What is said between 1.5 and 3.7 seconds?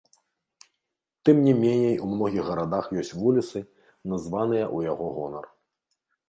меней у многіх гарадах ёсць вуліцы,